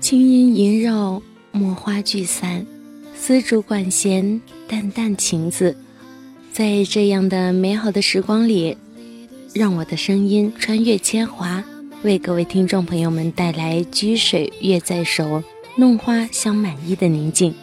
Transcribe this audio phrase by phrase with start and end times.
[0.00, 2.66] 轻音萦绕，墨花聚散，
[3.16, 5.74] 丝竹管弦，淡淡情字，
[6.52, 8.76] 在这样的美好的时光里，
[9.54, 11.64] 让我的声音穿越铅华，
[12.02, 15.42] 为各位听众朋友们带来掬水月在手，
[15.76, 17.54] 弄花香满衣的宁静。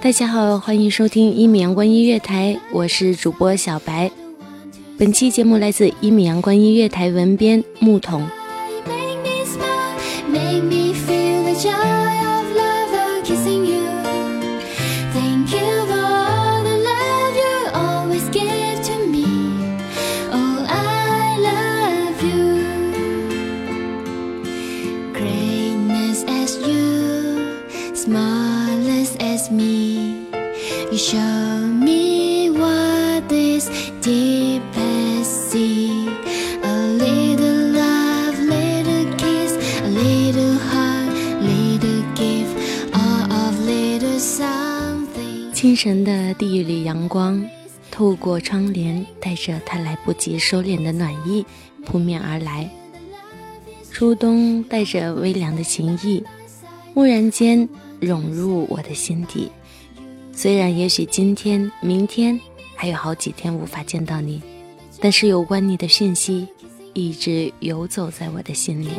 [0.00, 4.08] 大家好，欢迎收听一米阳光音乐台，我是主播小白。
[4.98, 8.26] 本期节目来自一米阳光音乐台文编牧童。
[45.58, 47.44] 清晨的第一缕，阳光
[47.90, 51.44] 透过窗帘，带着他来不及收敛的暖意
[51.84, 52.70] 扑面而来。
[53.90, 56.22] 初冬带着微凉的情意，
[56.94, 59.50] 蓦然间涌入我的心底。
[60.32, 62.38] 虽然也许今天、明天
[62.76, 64.40] 还有好几天无法见到你，
[65.00, 66.46] 但是有关你的讯息
[66.94, 68.90] 一直游走在我的心里。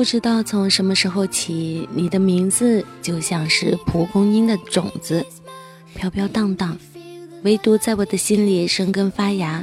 [0.00, 5.22] 不知道从什么时候起，你的名字就像是蒲公英的种子，
[5.94, 6.74] 飘飘荡荡，
[7.42, 9.62] 唯独在我的心里生根发芽。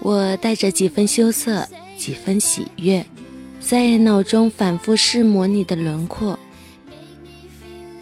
[0.00, 1.64] 我带着几分羞涩，
[1.96, 3.06] 几分喜悦，
[3.60, 6.36] 在脑中反复试模你的轮廓。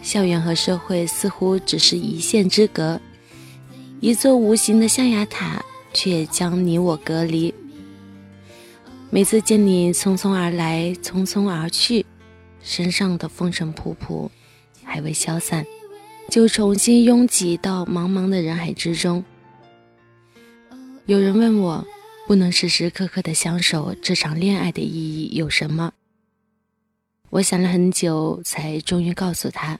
[0.01, 2.99] 校园和社会似乎只是一线之隔，
[3.99, 7.53] 一座无形的象牙塔却将你我隔离。
[9.13, 12.05] 每次见你匆匆而来，匆匆而去，
[12.61, 14.29] 身上的风尘仆仆
[14.85, 15.65] 还未消散，
[16.29, 19.21] 就重新拥挤到茫茫的人海之中。
[21.07, 21.85] 有人问我，
[22.25, 25.91] 不能时时刻刻的相守，这场恋爱的意义有什么？
[27.31, 29.77] 我想了很久，才终于告诉他，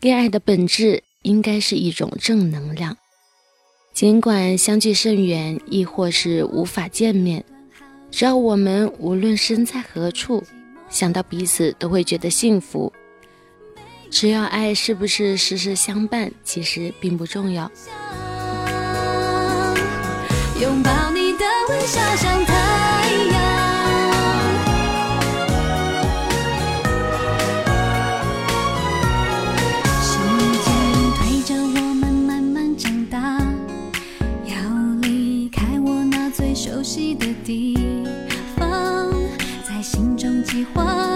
[0.00, 2.96] 恋爱的本质应该是一种正能量，
[3.92, 7.44] 尽管相距甚远，亦或是无法见面。
[8.16, 10.40] 只要我们无论身在何处，
[10.88, 12.92] 想到彼此都会觉得幸福。
[14.08, 17.68] 只要爱是不是时时相伴，其实并不重要。
[20.60, 22.54] 拥抱你的微笑像太
[23.32, 23.34] 阳。
[30.04, 30.16] 时
[30.62, 30.72] 间
[31.16, 33.40] 推着我们慢慢长大，
[34.46, 34.54] 要
[35.02, 37.73] 离开我那最熟悉的地。
[40.72, 41.13] 计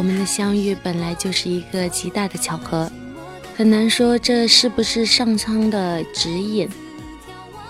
[0.00, 2.90] 我们的相遇本来就是一个极大的巧合，
[3.54, 6.66] 很难说这是不是上苍的指引。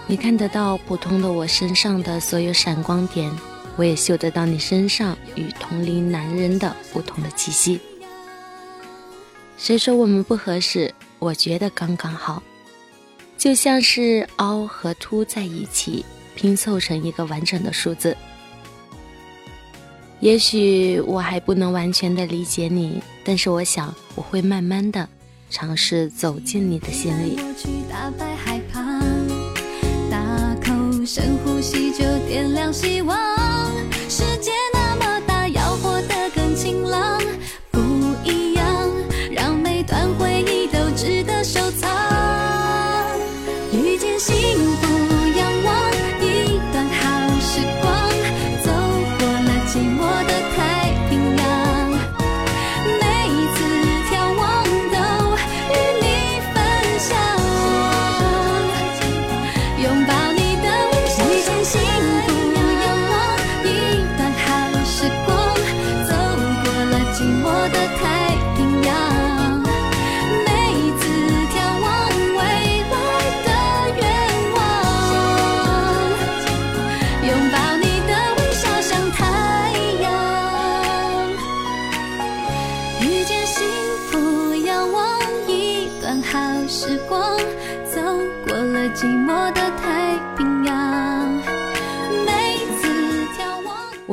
[0.06, 3.36] 你看得到普通的我身上的所有闪光点，
[3.74, 7.80] 我也嗅得到你身上与同龄男人的不同的气息。
[9.58, 10.94] 谁说我们不合适？
[11.18, 12.40] 我觉得刚刚好，
[13.36, 16.04] 就像是凹和凸在一起
[16.36, 18.16] 拼凑成一个完整的数字。
[20.20, 25.08] 也许我还不能完全的理解你，但是我想我会慢慢的
[25.48, 27.38] 尝试走进你的心里。
[30.10, 33.49] 大口深呼吸就点亮希望。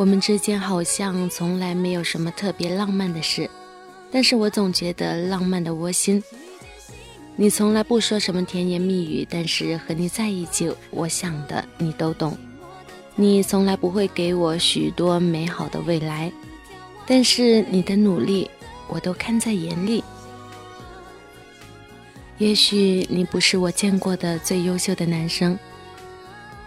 [0.07, 3.50] 我们之间好像从来没有什么特别浪漫的事，
[4.09, 6.24] 但是我总觉得浪漫的窝心。
[7.36, 12.38] 你从来不说什么甜言蜜语，但是和你在一起，我想的你都懂。
[13.18, 16.31] 你从来不会给我许多美好的未来，
[17.06, 18.50] 但是你的努力
[18.88, 20.01] 我都看在眼里。
[22.38, 25.59] 也许你不是我见过的最优秀的男生，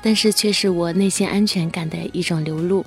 [0.03, 2.85] 但是却是我内心安全感的一种流露。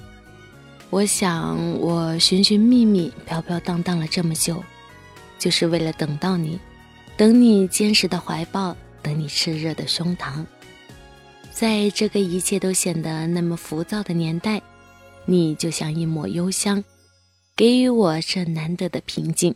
[0.93, 4.63] 我想，我寻寻觅觅、飘飘荡荡了这么久，
[5.39, 6.59] 就是为了等到你，
[7.17, 10.45] 等你坚实的怀抱，等你炽热的胸膛。
[11.51, 14.61] 在这个一切都显得那么浮躁的年代，
[15.25, 16.83] 你就像一抹幽香，
[17.55, 19.55] 给予我这难得的平静。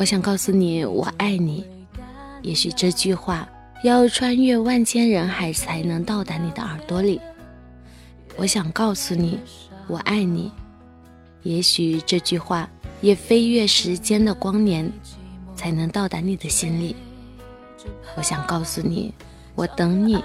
[0.00, 1.62] 我想告诉你，我爱你。
[2.40, 3.46] 也许这句话
[3.84, 7.20] 要穿越万千人海才能到达你的耳朵里。
[8.34, 9.38] 我想告诉你，
[9.88, 10.50] 我爱你。
[11.42, 12.66] 也许这句话
[13.02, 14.90] 也飞越时间的光年，
[15.54, 16.96] 才能到达你的心里。
[18.16, 19.12] 我想告诉你，
[19.54, 20.24] 我等你，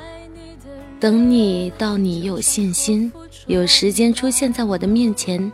[1.01, 3.11] 等你到你有信心、
[3.45, 5.51] 有时间出现在我的面前。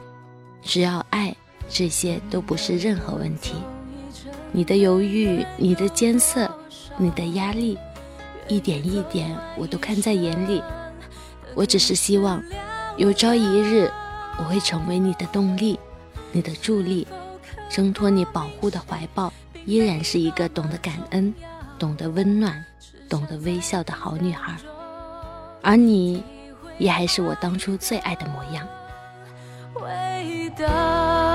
[0.61, 1.35] 只要爱，
[1.67, 3.55] 这些都不是任何问题。
[4.51, 6.49] 你的犹豫，你的艰涩，
[6.97, 7.77] 你的压力，
[8.47, 10.61] 一点一点我都看在眼里。
[11.55, 12.43] 我只是希望，
[12.97, 13.89] 有朝一日，
[14.37, 15.79] 我会成为你的动力，
[16.31, 17.07] 你的助力，
[17.69, 19.31] 挣脱你保护的怀抱，
[19.65, 21.33] 依然是一个懂得感恩、
[21.79, 22.63] 懂得温暖、
[23.09, 24.57] 懂得微笑的好女孩。
[25.61, 26.23] 而你，
[26.77, 28.67] 也还是我当初最爱的模样。
[29.75, 31.30] 味道。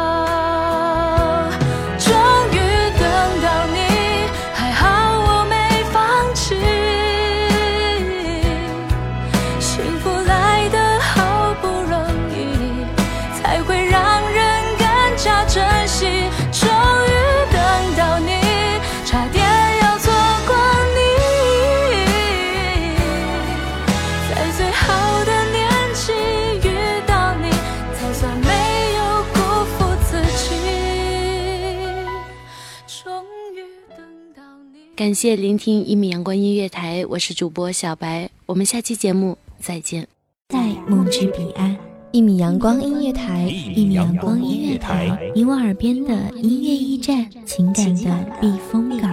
[34.97, 40.09] 感谢聆听一米阳光音乐台，我是主播小白，我们下期节目再见。
[40.49, 41.76] 在梦之彼岸，
[42.12, 43.43] 一米阳光音乐台，
[43.75, 49.12] 一米阳光音乐台，你我耳边的音乐驿站，情感的避风港。